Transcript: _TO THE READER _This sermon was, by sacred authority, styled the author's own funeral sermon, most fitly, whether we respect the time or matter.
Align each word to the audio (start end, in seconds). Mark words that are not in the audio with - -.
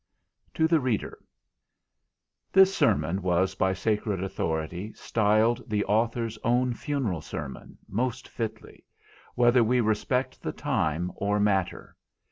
_TO 0.55 0.67
THE 0.67 0.79
READER 0.79 1.19
_This 2.55 2.69
sermon 2.69 3.21
was, 3.21 3.53
by 3.53 3.73
sacred 3.73 4.23
authority, 4.23 4.93
styled 4.93 5.61
the 5.69 5.85
author's 5.85 6.39
own 6.43 6.73
funeral 6.73 7.21
sermon, 7.21 7.77
most 7.87 8.27
fitly, 8.27 8.83
whether 9.35 9.63
we 9.63 9.79
respect 9.79 10.41
the 10.41 10.53
time 10.53 11.11
or 11.17 11.39
matter. 11.39 11.95